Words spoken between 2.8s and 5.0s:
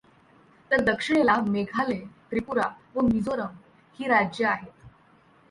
व मिझोरम ही राज्य आहेत.